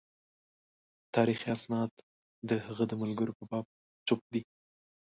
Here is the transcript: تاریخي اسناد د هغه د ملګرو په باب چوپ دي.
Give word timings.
تاریخي 1.15 1.47
اسناد 1.57 1.91
د 2.49 2.51
هغه 2.65 2.83
د 2.89 2.93
ملګرو 3.01 3.37
په 3.39 3.43
باب 3.51 3.65
چوپ 4.07 4.21
دي. 4.33 4.41